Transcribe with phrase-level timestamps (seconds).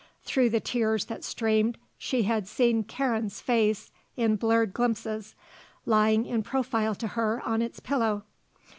[0.23, 5.35] Through the tears that streamed she had seen Karen's face in blurred glimpses,
[5.85, 8.23] lying in profile to her on its pillow.